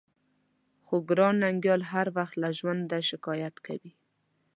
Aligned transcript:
خو 0.85 0.95
ګران 1.09 1.35
ننګيال 1.43 1.81
هر 1.91 2.07
وخت 2.17 2.35
له 2.41 2.49
ژونده 2.57 2.97
شکايت 3.09 3.55
کوي. 3.65 3.91